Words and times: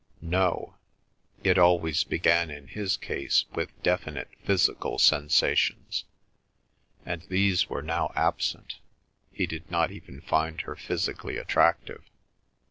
No. 0.23 0.77
It 1.43 1.59
always 1.59 2.03
began 2.03 2.49
in 2.49 2.69
his 2.69 2.97
case 2.97 3.45
with 3.53 3.83
definite 3.83 4.29
physical 4.43 4.97
sensations, 4.97 6.05
and 7.05 7.21
these 7.29 7.69
were 7.69 7.83
now 7.83 8.11
absent, 8.15 8.79
he 9.31 9.45
did 9.45 9.69
not 9.69 9.91
even 9.91 10.19
find 10.19 10.61
her 10.61 10.75
physically 10.75 11.37
attractive. 11.37 12.03